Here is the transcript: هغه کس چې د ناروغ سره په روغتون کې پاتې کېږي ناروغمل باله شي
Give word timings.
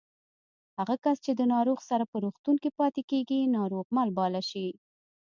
هغه 0.79 0.95
کس 1.03 1.17
چې 1.25 1.31
د 1.35 1.41
ناروغ 1.53 1.79
سره 1.89 2.03
په 2.11 2.17
روغتون 2.23 2.55
کې 2.63 2.69
پاتې 2.79 3.01
کېږي 3.09 3.39
ناروغمل 3.57 4.09
باله 4.17 4.41
شي 4.49 4.67